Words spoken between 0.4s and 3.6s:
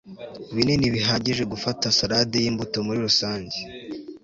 binini bihagije gufata salade yimbuto muri rusange